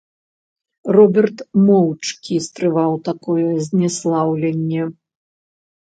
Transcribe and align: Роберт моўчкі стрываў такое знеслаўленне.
Роберт 0.95 1.37
моўчкі 1.67 2.35
стрываў 2.47 2.97
такое 3.11 3.47
знеслаўленне. 3.69 4.81